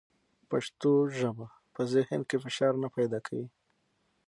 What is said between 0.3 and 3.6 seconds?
پښتو ژبه په ذهن کې فشار نه پیدا کوي.